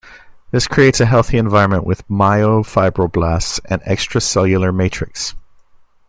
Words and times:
This 0.49 0.67
creates 0.67 0.99
a 0.99 1.05
healthy 1.05 1.37
environment 1.37 1.83
with 1.85 2.07
myofibroblasts 2.07 3.59
and 3.65 3.83
extracellular 3.83 4.75
matrix. 4.75 5.35